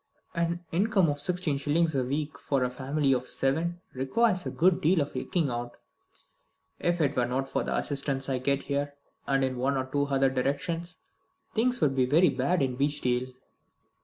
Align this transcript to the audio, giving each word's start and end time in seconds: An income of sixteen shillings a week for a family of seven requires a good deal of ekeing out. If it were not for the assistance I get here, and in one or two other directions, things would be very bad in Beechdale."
An 0.33 0.65
income 0.71 1.09
of 1.09 1.19
sixteen 1.19 1.59
shillings 1.59 1.93
a 1.93 2.03
week 2.03 2.39
for 2.39 2.63
a 2.63 2.71
family 2.71 3.13
of 3.13 3.27
seven 3.27 3.81
requires 3.93 4.47
a 4.47 4.49
good 4.49 4.81
deal 4.81 4.99
of 4.99 5.13
ekeing 5.13 5.51
out. 5.51 5.77
If 6.79 6.99
it 6.99 7.15
were 7.15 7.27
not 7.27 7.47
for 7.47 7.63
the 7.63 7.77
assistance 7.77 8.27
I 8.27 8.39
get 8.39 8.63
here, 8.63 8.95
and 9.27 9.43
in 9.43 9.57
one 9.57 9.77
or 9.77 9.85
two 9.85 10.05
other 10.05 10.31
directions, 10.31 10.97
things 11.53 11.81
would 11.81 11.95
be 11.95 12.07
very 12.07 12.29
bad 12.29 12.63
in 12.63 12.77
Beechdale." 12.77 13.35